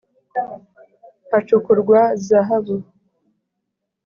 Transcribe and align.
Hacukurwa 1.31 1.99
zahabu 2.25 2.75